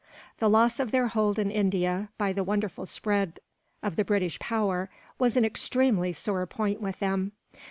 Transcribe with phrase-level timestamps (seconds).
[0.39, 3.39] The loss of their hold in India, by the wonderful spread
[3.83, 4.89] of the British power,
[5.19, 7.33] was an extremely sore point with them.